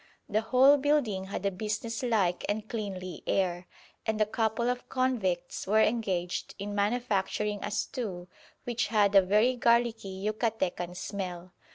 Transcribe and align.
The 0.27 0.41
whole 0.41 0.77
building 0.77 1.25
had 1.25 1.45
a 1.45 1.51
businesslike 1.51 2.43
and 2.49 2.67
cleanly 2.67 3.21
air, 3.27 3.67
and 4.03 4.19
a 4.19 4.25
couple 4.25 4.67
of 4.67 4.89
convicts 4.89 5.67
were 5.67 5.79
engaged 5.79 6.55
in 6.57 6.73
manufacturing 6.73 7.59
a 7.61 7.69
stew 7.69 8.27
which 8.63 8.87
had 8.87 9.13
a 9.13 9.21
very 9.21 9.55
garlicky 9.55 10.25
Yucatecan 10.27 10.97
smell. 10.97 11.53